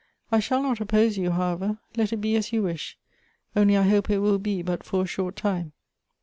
[0.35, 1.77] •'I shall not oppose you, how ever.
[1.95, 2.97] Let it be as you wish;
[3.55, 5.73] only I hope it will be but for a short time."